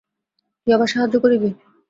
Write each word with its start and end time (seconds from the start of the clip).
তুই 0.61 0.71
আবার 0.73 0.87
সাহায্য 0.87 1.15
করিবি! 1.23 1.49